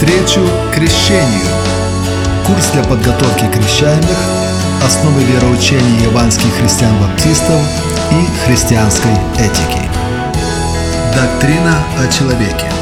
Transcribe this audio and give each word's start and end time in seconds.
Навстречу 0.00 0.48
крещению. 0.74 1.46
Курс 2.46 2.70
для 2.72 2.82
подготовки 2.84 3.44
крещаемых, 3.52 4.16
основы 4.82 5.22
вероучения 5.24 6.04
яванских 6.04 6.50
христиан-баптистов 6.54 7.60
и 8.10 8.46
христианской 8.46 9.10
этики. 9.36 9.82
Доктрина 11.14 11.76
о 11.98 12.08
человеке. 12.10 12.72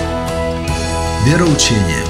Вероучение. 1.27 2.05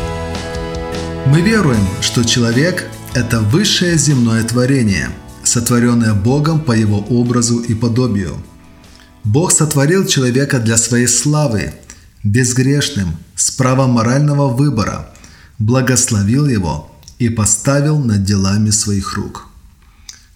Мы 1.25 1.41
веруем, 1.41 1.87
что 2.03 2.23
человек– 2.23 2.87
это 3.15 3.41
высшее 3.41 3.97
земное 3.97 4.43
творение, 4.45 5.09
сотворенное 5.43 6.13
Богом 6.13 6.61
по 6.61 6.73
его 6.73 6.99
образу 7.09 7.61
и 7.61 7.73
подобию. 7.75 8.35
Бог 9.25 9.53
сотворил 9.53 10.05
человека 10.05 10.59
для 10.59 10.77
своей 10.77 11.09
славы– 11.09 11.73
безгрешным, 12.25 13.17
с 13.39 13.51
правом 13.51 13.93
морального 13.93 14.49
выбора, 14.49 15.09
благословил 15.59 16.47
его 16.47 16.95
и 17.19 17.29
поставил 17.29 17.99
над 17.99 18.25
делами 18.25 18.71
своих 18.71 19.15
рук. 19.15 19.47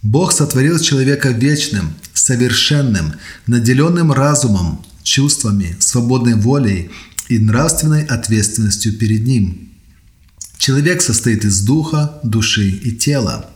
Бог 0.03 0.33
сотворил 0.33 0.79
человека 0.79 1.29
вечным, 1.29 1.95
совершенным, 2.15 3.13
наделенным 3.47 4.13
разумом, 4.13 4.85
чувствами, 5.03 5.77
свободной 5.79 6.35
волей 6.35 6.91
и 7.29 7.39
нравственной 7.39 8.05
ответственностью 8.05 8.97
перед 8.97 9.27
Ним. 9.27 9.73
Человек 10.59 11.03
состоит 11.03 11.45
из 11.45 11.61
духа, 11.63 12.21
души 12.23 12.69
и 12.69 12.93
тела. 12.93 13.51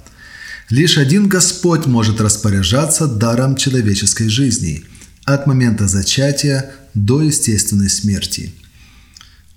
Лишь 0.71 0.99
один 0.99 1.29
Господь 1.29 1.87
может 1.87 2.21
распоряжаться 2.21 3.07
даром 3.07 3.57
человеческой 3.57 4.29
жизни– 4.29 4.85
от 5.27 5.47
момента 5.47 5.89
зачатия 5.89 6.71
до 6.95 7.21
естественной 7.21 7.91
смерти. 7.91 8.55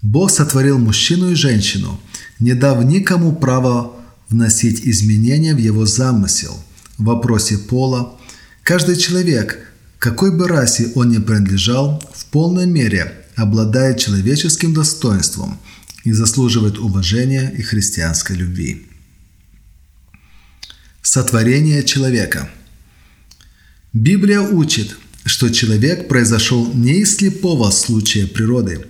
Бог 0.02 0.32
сотворил 0.32 0.80
мужчину 0.80 1.32
и 1.32 1.36
женщину, 1.36 2.00
не 2.40 2.54
дав 2.54 2.84
никому 2.86 3.36
права 3.36 3.94
вносить 4.30 4.82
изменения 4.86 5.54
в 5.54 5.58
его 5.58 5.86
замысел 5.86 6.58
в 6.98 7.06
вопросе 7.06 7.58
пола. 7.58 8.18
Каждый 8.64 8.96
человек, 8.96 9.60
какой 9.98 10.32
бы 10.32 10.48
расе 10.48 10.92
он 10.96 11.10
ни 11.10 11.18
принадлежал, 11.18 12.02
в 12.14 12.26
полной 12.26 12.66
мере 12.66 13.14
обладает 13.36 14.00
человеческим 14.00 14.74
достоинством 14.74 15.58
и 16.04 16.12
заслуживает 16.12 16.78
уважения 16.78 17.54
и 17.58 17.62
христианской 17.62 18.36
любви. 18.36 18.88
Сотворение 21.02 21.84
человека. 21.84 22.50
Библия 23.94 24.42
учит– 24.42 24.96
что 25.30 25.50
человек 25.50 26.08
произошел 26.08 26.74
не 26.74 27.02
из 27.02 27.18
слепого 27.18 27.70
случая 27.72 28.26
природы. 28.26 28.88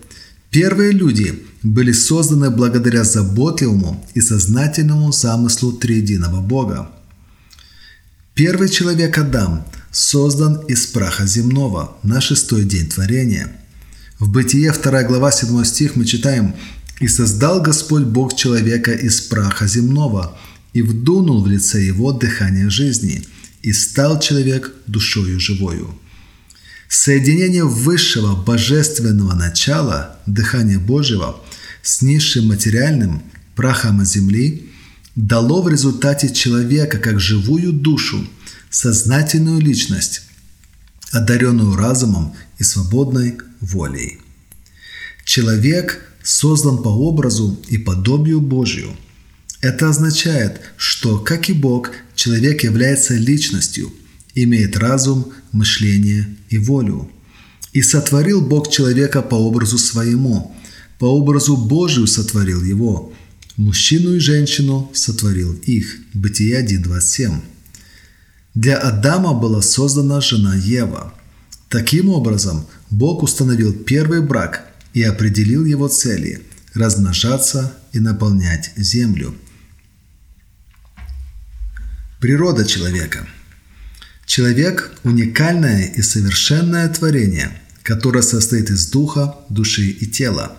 Первые 0.51 0.93
люди 0.93 1.43
были 1.61 1.91
созданы 1.91 2.49
благодаря 2.49 3.03
заботливому 3.03 4.03
и 4.15 4.21
сознательному 4.21 5.11
замыслу 5.11 5.73
триединого 5.73 6.41
Бога. 6.41 6.89
Первый 8.33 8.69
человек 8.69 9.17
Адам 9.19 9.63
создан 9.91 10.55
из 10.67 10.87
праха 10.87 11.27
земного 11.27 11.97
на 12.01 12.19
шестой 12.19 12.63
день 12.63 12.87
творения. 12.87 13.51
В 14.17 14.29
Бытие 14.29 14.71
2 14.71 15.03
глава 15.03 15.31
7 15.31 15.63
стих 15.65 15.95
мы 15.95 16.05
читаем 16.05 16.55
«И 16.99 17.07
создал 17.07 17.61
Господь 17.61 18.03
Бог 18.03 18.35
человека 18.35 18.91
из 18.91 19.21
праха 19.21 19.67
земного, 19.67 20.35
и 20.73 20.81
вдунул 20.81 21.43
в 21.43 21.47
лице 21.47 21.85
его 21.85 22.11
дыхание 22.11 22.69
жизни, 22.69 23.23
и 23.61 23.71
стал 23.71 24.19
человек 24.19 24.73
душою 24.87 25.39
живою». 25.39 25.93
Соединение 26.91 27.65
высшего 27.65 28.35
божественного 28.35 29.35
начала, 29.35 30.17
дыхания 30.25 30.79
Божьего, 30.79 31.39
с 31.83 32.01
низшим 32.01 32.47
материальным, 32.47 33.21
прахом 33.55 34.03
земли, 34.03 34.71
дало 35.15 35.61
в 35.61 35.69
результате 35.69 36.33
человека 36.33 36.97
как 36.97 37.19
живую 37.19 37.73
душу, 37.73 38.27
сознательную 38.71 39.61
личность, 39.61 40.23
одаренную 41.11 41.75
разумом 41.75 42.33
и 42.57 42.63
свободной 42.63 43.37
волей. 43.59 44.21
Человек 45.25 46.11
создан 46.23 46.81
по 46.81 46.89
образу 46.89 47.61
и 47.67 47.77
подобию 47.77 48.41
Божию. 48.41 48.97
Это 49.61 49.89
означает, 49.89 50.59
что, 50.75 51.19
как 51.19 51.49
и 51.49 51.53
Бог, 51.53 51.91
человек 52.15 52.63
является 52.63 53.13
личностью– 53.13 53.93
имеет 54.35 54.77
разум, 54.77 55.31
мышление 55.51 56.35
и 56.49 56.57
волю. 56.57 57.11
И 57.73 57.81
сотворил 57.81 58.41
Бог 58.41 58.69
человека 58.71 59.21
по 59.21 59.35
образу 59.35 59.77
своему, 59.77 60.55
по 60.97 61.05
образу 61.05 61.55
Божию 61.55 62.07
сотворил 62.07 62.63
его. 62.63 63.13
Мужчину 63.57 64.15
и 64.15 64.19
женщину 64.19 64.89
сотворил 64.93 65.53
их. 65.53 65.97
Бытие 66.13 66.63
1.27. 66.63 67.39
Для 68.55 68.77
Адама 68.77 69.33
была 69.33 69.61
создана 69.61 70.21
жена 70.21 70.55
Ева. 70.55 71.13
Таким 71.69 72.09
образом, 72.09 72.65
Бог 72.89 73.21
установил 73.21 73.73
первый 73.73 74.21
брак 74.21 74.65
и 74.93 75.03
определил 75.03 75.65
его 75.65 75.87
цели– 75.87 76.41
размножаться 76.73 77.75
и 77.93 77.99
наполнять 77.99 78.71
землю. 78.75 79.35
Природа 82.19 82.65
человека– 82.65 83.27
Человек– 84.29 84.91
уникальное 85.03 85.85
и 85.87 86.03
совершенное 86.03 86.87
творение, 86.89 87.49
которое 87.81 88.21
состоит 88.21 88.69
из 88.69 88.85
духа, 88.85 89.35
души 89.49 89.87
и 89.87 90.05
тела. 90.05 90.55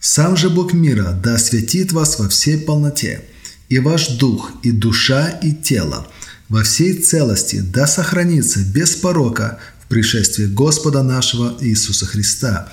Сам 0.00 0.34
же 0.34 0.48
Бог 0.48 0.72
мира 0.72 1.12
да 1.22 1.34
осветит 1.34 1.92
вас 1.92 2.18
во 2.18 2.26
всей 2.30 2.56
полноте, 2.56 3.22
и 3.68 3.78
ваш 3.80 4.08
дух, 4.16 4.52
и 4.62 4.72
душа, 4.72 5.28
и 5.28 5.52
тело 5.52 6.10
во 6.48 6.62
всей 6.62 6.94
целости 6.94 7.60
да 7.60 7.86
сохранится 7.86 8.60
без 8.60 8.96
порока 8.96 9.58
в 9.84 9.88
пришествии 9.88 10.46
Господа 10.46 11.02
нашего 11.02 11.58
Иисуса 11.60 12.06
Христа. 12.06 12.72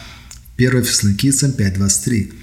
1 0.55 0.85
Фессалоникийцам 0.85 1.51
5.23. 1.51 2.33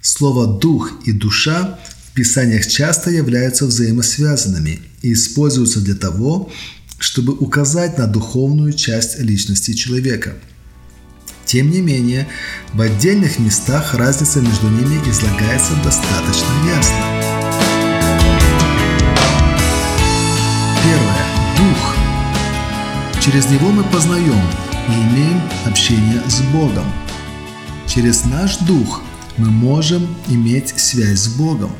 Слово 0.00 0.60
«дух» 0.60 0.92
и 1.04 1.10
«душа» 1.10 1.80
в 2.12 2.14
Писаниях 2.14 2.64
часто 2.68 3.10
являются 3.10 3.66
взаимосвязанными 3.66 4.82
и 5.02 5.14
используются 5.14 5.80
для 5.80 5.96
того, 5.96 6.52
чтобы 7.02 7.32
указать 7.32 7.98
на 7.98 8.06
духовную 8.06 8.72
часть 8.72 9.18
личности 9.18 9.72
человека. 9.72 10.34
Тем 11.44 11.70
не 11.70 11.80
менее, 11.80 12.28
в 12.72 12.80
отдельных 12.80 13.40
местах 13.40 13.94
разница 13.94 14.40
между 14.40 14.68
ними 14.68 15.00
излагается 15.10 15.72
достаточно 15.82 16.46
ясно. 16.68 16.96
Первое. 20.84 21.26
Дух. 21.58 21.96
Через 23.20 23.46
него 23.50 23.70
мы 23.70 23.82
познаем 23.82 24.40
и 24.88 24.92
имеем 24.92 25.42
общение 25.66 26.22
с 26.28 26.40
Богом. 26.52 26.86
Через 27.88 28.24
наш 28.24 28.58
дух 28.58 29.02
мы 29.38 29.50
можем 29.50 30.06
иметь 30.28 30.78
связь 30.78 31.18
с 31.18 31.28
Богом. 31.28 31.72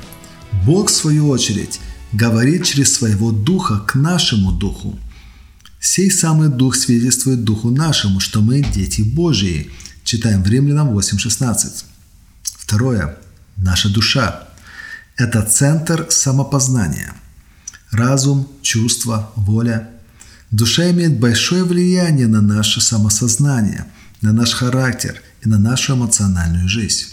Бог, 0.67 0.91
в 0.91 0.95
свою 0.95 1.29
очередь, 1.29 1.79
говорит 2.13 2.65
через 2.65 2.93
своего 2.93 3.31
духа 3.31 3.79
к 3.79 3.95
нашему 3.95 4.51
духу– 4.51 4.99
Сей 5.85 6.13
самый 6.13 6.49
Дух 6.49 6.77
свидетельствует 6.77 7.43
Духу 7.43 7.71
нашему, 7.71 8.21
что 8.21 8.41
мы 8.41 8.61
дети 8.63 9.03
Божии. 9.03 9.69
Читаем 10.05 10.45
в 10.45 10.49
Римлянам 10.49 10.97
8.16. 10.97 11.85
Второе. 12.45 13.19
Наша 13.57 13.89
душа. 13.89 14.49
Это 15.17 15.43
центр 15.43 16.07
самопознания. 16.09 17.13
Разум, 17.91 18.49
чувство, 18.63 19.33
воля. 19.35 19.91
Душа 20.53 20.89
имеет 20.93 21.19
большое 21.19 21.65
влияние 21.65 22.29
на 22.29 22.41
наше 22.41 22.81
самосознание, 22.81 23.87
на 24.21 24.33
наш 24.33 24.53
характер 24.53 25.21
и 25.45 25.49
на 25.49 25.59
нашу 25.59 25.97
эмоциональную 25.97 26.69
жизнь. 26.69 27.07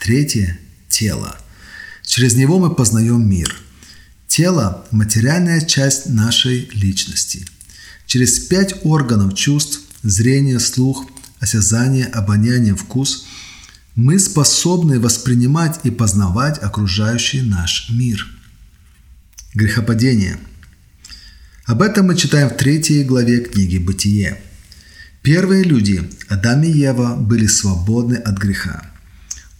Третье– 0.00 0.58
тело. 0.88 1.36
Через 2.02 2.34
него 2.34 2.58
мы 2.58 2.74
познаем 2.74 3.28
мир– 3.28 3.54
Тело– 4.36 4.84
материальная 4.90 5.60
часть 5.60 6.10
нашей 6.10 6.68
личности. 6.72 7.46
Через 8.04 8.40
пять 8.40 8.84
органов 8.84 9.36
чувств– 9.36 9.82
зрение, 10.02 10.58
слух, 10.58 11.06
осязание, 11.38 12.06
обоняние, 12.06 12.74
вкус– 12.74 13.26
мы 13.94 14.18
способны 14.18 14.98
воспринимать 14.98 15.78
и 15.84 15.92
познавать 15.92 16.60
окружающий 16.60 17.42
наш 17.42 17.90
мир. 17.90 18.26
Грехопадение. 19.54 20.40
Об 21.64 21.80
этом 21.80 22.06
мы 22.06 22.16
читаем 22.16 22.48
в 22.48 22.56
третьей 22.56 23.04
главе 23.04 23.38
книги 23.38 23.78
«Бытие». 23.78 24.42
Первые 25.22 25.62
люди, 25.62 26.10
Адам 26.28 26.64
и 26.64 26.72
Ева, 26.72 27.14
были 27.14 27.46
свободны 27.46 28.16
от 28.16 28.36
греха. 28.38 28.82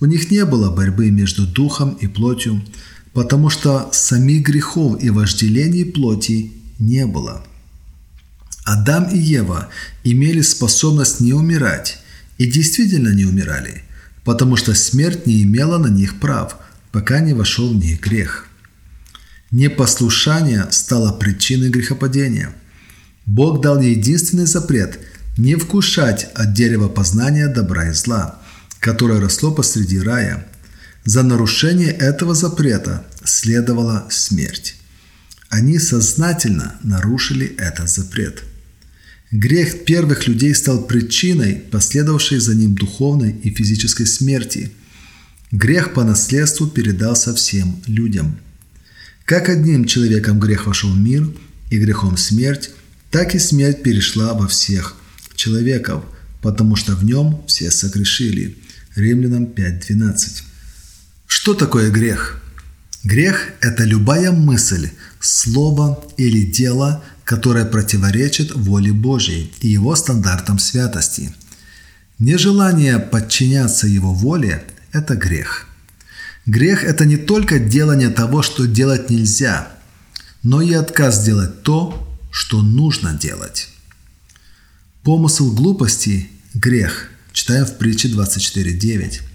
У 0.00 0.06
них 0.06 0.32
не 0.32 0.44
было 0.44 0.74
борьбы 0.74 1.12
между 1.12 1.46
духом 1.46 1.90
и 1.92 2.08
плотью, 2.08 2.60
потому 3.14 3.48
что 3.48 3.88
самих 3.92 4.46
грехов 4.46 5.02
и 5.02 5.08
вожделений 5.08 5.86
плоти 5.86 6.52
не 6.78 7.06
было. 7.06 7.44
Адам 8.64 9.08
и 9.08 9.18
Ева 9.18 9.68
имели 10.02 10.42
способность 10.42 11.20
не 11.20 11.32
умирать 11.32 11.98
и 12.38 12.50
действительно 12.50 13.14
не 13.14 13.24
умирали, 13.24 13.84
потому 14.24 14.56
что 14.56 14.74
смерть 14.74 15.26
не 15.26 15.42
имела 15.42 15.78
на 15.78 15.88
них 15.88 16.20
прав, 16.20 16.56
пока 16.92 17.20
не 17.20 17.32
вошел 17.32 17.72
в 17.72 17.76
них 17.76 18.00
грех. 18.00 18.48
Непослушание 19.50 20.66
стало 20.70 21.12
причиной 21.12 21.70
грехопадения. 21.70 22.54
Бог 23.24 23.62
дал 23.62 23.80
единственный 23.80 24.46
запрет– 24.46 24.98
не 25.36 25.56
вкушать 25.56 26.28
от 26.34 26.52
дерева 26.52 26.88
познания 26.88 27.48
добра 27.48 27.88
и 27.88 27.92
зла, 27.92 28.38
которое 28.78 29.20
росло 29.20 29.50
посреди 29.50 29.98
рая. 29.98 30.46
За 31.04 31.22
нарушение 31.22 31.90
этого 31.90 32.34
запрета 32.34 33.04
следовала 33.24 34.06
смерть. 34.10 34.76
Они 35.50 35.78
сознательно 35.78 36.76
нарушили 36.82 37.46
этот 37.58 37.90
запрет. 37.90 38.42
Грех 39.30 39.84
первых 39.84 40.26
людей 40.26 40.54
стал 40.54 40.86
причиной, 40.86 41.56
последовавшей 41.70 42.38
за 42.38 42.54
ним 42.54 42.74
духовной 42.74 43.32
и 43.32 43.50
физической 43.50 44.06
смерти. 44.06 44.72
Грех 45.50 45.92
по 45.92 46.04
наследству 46.04 46.68
передался 46.68 47.34
всем 47.34 47.82
людям. 47.86 48.38
Как 49.24 49.48
одним 49.48 49.84
человеком 49.84 50.40
грех 50.40 50.66
вошел 50.66 50.90
в 50.90 50.98
мир 50.98 51.28
и 51.70 51.78
грехом 51.78 52.16
смерть, 52.16 52.70
так 53.10 53.34
и 53.34 53.38
смерть 53.38 53.82
перешла 53.82 54.34
во 54.34 54.48
всех 54.48 54.96
человеков, 55.34 56.04
потому 56.40 56.76
что 56.76 56.94
в 56.94 57.04
нем 57.04 57.42
все 57.46 57.70
согрешили. 57.70 58.56
Римлянам 58.94 59.44
5.12. 59.44 60.43
Что 61.44 61.52
такое 61.52 61.90
грех? 61.90 62.40
Грех– 63.02 63.50
это 63.60 63.84
любая 63.84 64.32
мысль, 64.32 64.88
слово 65.20 66.02
или 66.16 66.40
дело, 66.42 67.04
которое 67.22 67.66
противоречит 67.66 68.52
воле 68.54 68.94
Божьей 68.94 69.52
и 69.60 69.68
его 69.68 69.94
стандартам 69.94 70.58
святости. 70.58 71.34
Нежелание 72.18 72.98
подчиняться 72.98 73.86
его 73.86 74.14
воле– 74.14 74.64
это 74.92 75.16
грех. 75.16 75.66
Грех– 76.46 76.82
это 76.92 77.04
не 77.04 77.18
только 77.18 77.58
делание 77.58 78.08
того, 78.08 78.40
что 78.40 78.64
делать 78.66 79.10
нельзя, 79.10 79.68
но 80.42 80.62
и 80.62 80.72
отказ 80.72 81.22
делать 81.26 81.62
то, 81.62 82.18
что 82.30 82.62
нужно 82.62 83.12
делать. 83.12 83.68
Помысл 85.02 85.54
глупости– 85.54 86.30
грех. 86.54 87.10
Читаем 87.34 87.66
в 87.66 87.76
притче 87.76 88.08
24.9. 88.08 89.33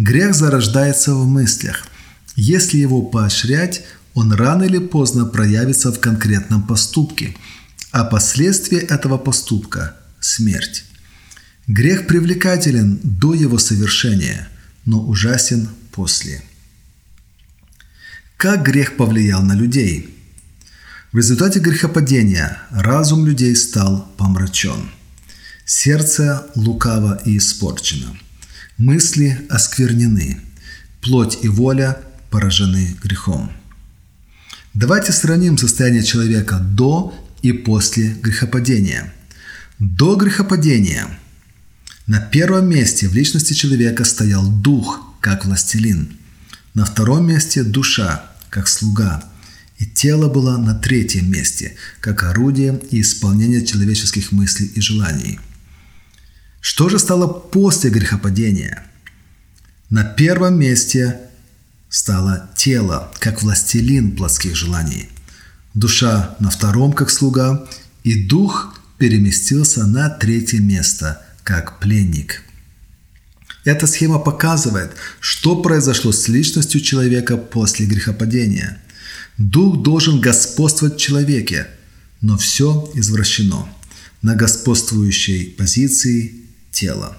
Грех 0.00 0.34
зарождается 0.34 1.14
в 1.14 1.26
мыслях. 1.26 1.86
Если 2.34 2.78
его 2.78 3.02
поощрять, 3.02 3.84
он 4.14 4.32
рано 4.32 4.62
или 4.62 4.78
поздно 4.78 5.26
проявится 5.26 5.92
в 5.92 6.00
конкретном 6.00 6.66
поступке, 6.66 7.36
а 7.92 8.04
последствия 8.04 8.78
этого 8.78 9.18
поступка– 9.18 9.94
смерть. 10.20 10.84
Грех 11.66 12.06
привлекателен 12.06 12.98
до 13.02 13.34
его 13.34 13.58
совершения, 13.58 14.48
но 14.86 15.06
ужасен 15.06 15.68
после. 15.92 16.42
Как 18.38 18.64
грех 18.64 18.96
повлиял 18.96 19.42
на 19.42 19.52
людей? 19.52 20.16
В 21.12 21.18
результате 21.18 21.60
грехопадения 21.60 22.56
разум 22.70 23.26
людей 23.26 23.54
стал 23.54 24.10
помрачен– 24.16 24.90
Сердце 25.72 26.46
лукаво 26.56 27.22
и 27.24 27.36
испорчено. 27.36 28.16
Мысли 28.80 29.38
осквернены. 29.50 30.40
Плоть 31.02 31.40
и 31.42 31.48
воля 31.48 31.98
поражены 32.30 32.96
грехом. 33.02 33.52
Давайте 34.72 35.12
сравним 35.12 35.58
состояние 35.58 36.02
человека 36.02 36.58
до 36.58 37.12
и 37.42 37.52
после 37.52 38.08
грехопадения. 38.08 39.12
До 39.78 40.16
грехопадения 40.16 41.06
на 42.06 42.20
первом 42.20 42.70
месте 42.70 43.06
в 43.06 43.12
личности 43.12 43.52
человека 43.52 44.04
стоял 44.04 44.50
дух, 44.50 45.14
как 45.20 45.44
властелин. 45.44 46.16
На 46.72 46.86
втором 46.86 47.28
месте 47.28 47.62
душа, 47.64 48.32
как 48.48 48.66
слуга. 48.66 49.22
И 49.76 49.84
тело 49.84 50.30
было 50.30 50.56
на 50.56 50.74
третьем 50.74 51.30
месте, 51.30 51.74
как 52.00 52.22
орудие 52.22 52.80
и 52.90 53.02
исполнение 53.02 53.62
человеческих 53.62 54.32
мыслей 54.32 54.72
и 54.74 54.80
желаний– 54.80 55.38
что 56.60 56.88
же 56.88 56.98
стало 56.98 57.26
после 57.26 57.90
грехопадения? 57.90 58.86
На 59.88 60.04
первом 60.04 60.58
месте 60.58 61.20
стало 61.88 62.50
тело, 62.54 63.12
как 63.18 63.42
властелин 63.42 64.14
плотских 64.14 64.54
желаний. 64.54 65.08
Душа 65.74 66.36
на 66.38 66.50
втором, 66.50 66.92
как 66.92 67.10
слуга, 67.10 67.66
и 68.04 68.26
дух 68.28 68.78
переместился 68.98 69.86
на 69.86 70.10
третье 70.10 70.60
место, 70.60 71.22
как 71.44 71.80
пленник. 71.80 72.42
Эта 73.64 73.86
схема 73.86 74.18
показывает, 74.18 74.92
что 75.18 75.62
произошло 75.62 76.12
с 76.12 76.28
личностью 76.28 76.80
человека 76.80 77.36
после 77.36 77.86
грехопадения. 77.86 78.80
Дух 79.38 79.82
должен 79.82 80.20
господствовать 80.20 80.94
в 80.94 80.98
человеке, 80.98 81.66
но 82.20 82.36
все 82.36 82.90
извращено. 82.94 83.68
На 84.22 84.34
господствующей 84.34 85.46
позиции 85.46 86.39
тела. 86.70 87.16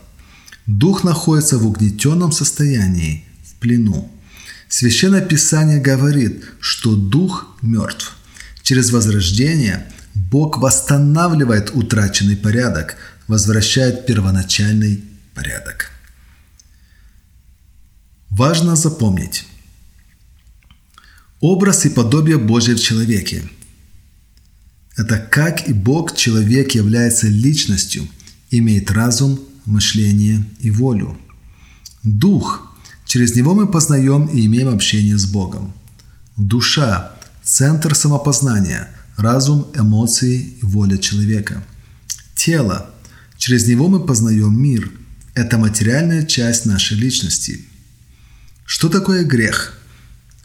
Дух 0.67 1.03
находится 1.03 1.57
в 1.57 1.67
угнетенном 1.67 2.31
состоянии, 2.31 3.25
в 3.43 3.55
плену. 3.59 4.11
Священное 4.69 5.21
Писание 5.21 5.79
говорит, 5.79 6.45
что 6.59 6.95
дух 6.95 7.57
мертв. 7.61 8.15
Через 8.63 8.91
возрождение 8.91 9.91
Бог 10.13 10.59
восстанавливает 10.59 11.71
утраченный 11.73 12.37
порядок, 12.37 12.95
возвращает 13.27 14.05
первоначальный 14.05 15.03
порядок. 15.33 15.91
Важно 18.29 18.75
запомнить. 18.75 19.45
Образ 21.41 21.85
и 21.85 21.89
подобие 21.89 22.37
Божье 22.37 22.75
в 22.75 22.79
человеке. 22.79 23.43
Это 24.95 25.17
как 25.17 25.67
и 25.67 25.73
Бог, 25.73 26.15
человек 26.15 26.75
является 26.75 27.27
личностью– 27.27 28.07
имеет 28.51 28.91
разум, 28.91 29.39
мышление 29.65 30.45
и 30.59 30.69
волю. 30.69 31.17
Дух. 32.03 32.67
Через 33.05 33.35
него 33.35 33.53
мы 33.53 33.67
познаем 33.67 34.27
и 34.27 34.45
имеем 34.45 34.69
общение 34.69 35.17
с 35.17 35.25
Богом. 35.25 35.73
Душа– 36.37 37.11
центр 37.43 37.95
самопознания, 37.95 38.89
разум, 39.17 39.67
эмоции 39.75 40.55
и 40.61 40.65
воля 40.65 40.97
человека. 40.97 41.63
Тело. 42.35 42.89
Через 43.37 43.67
него 43.67 43.87
мы 43.87 44.05
познаем 44.05 44.61
мир. 44.61 44.91
Это 45.33 45.57
материальная 45.57 46.25
часть 46.25 46.65
нашей 46.65 46.97
личности. 46.97 47.65
Что 48.65 48.87
такое 48.89 49.23
грех? 49.23 49.77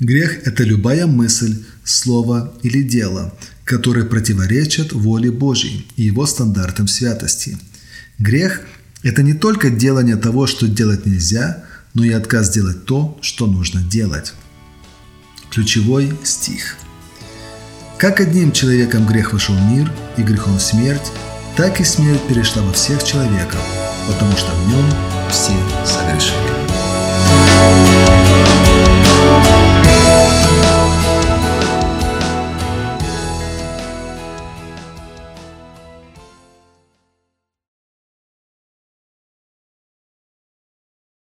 Грех– 0.01 0.41
это 0.47 0.65
любая 0.65 1.07
мысль, 1.07 1.65
слово 1.85 2.53
или 2.63 2.83
дело, 2.83 3.33
которые 3.65 4.07
противоречат 4.07 4.93
воле 4.93 5.31
Божьей 5.31 5.87
и 5.97 6.05
его 6.05 6.27
стандартам 6.27 6.89
святости– 6.89 7.59
Грех– 8.19 8.63
это 9.03 9.23
не 9.23 9.35
только 9.35 9.69
делание 9.69 10.17
того, 10.17 10.47
что 10.47 10.67
делать 10.67 11.05
нельзя, 11.05 11.65
но 11.93 12.03
и 12.05 12.13
отказ 12.13 12.51
делать 12.51 12.87
то, 12.87 13.19
что 13.21 13.47
нужно 13.47 13.83
делать. 13.83 14.33
Ключевой 15.51 16.13
стих. 16.25 16.77
Как 17.99 18.21
одним 18.21 18.53
человеком 18.53 19.07
грех 19.07 19.33
вошел 19.33 19.55
в 19.55 19.71
мир 19.71 19.91
и 20.17 20.23
грехом 20.23 20.59
смерть, 20.59 21.13
так 21.57 21.81
и 21.81 21.85
смерть 21.85 22.27
перешла 22.29 22.63
во 22.63 22.73
всех 22.73 23.03
человеков, 23.05 23.61
потому 24.07 24.33
что 24.33 24.51
в 24.51 24.69
нем 24.69 24.91
все 25.31 25.57
согрешили. 25.87 26.66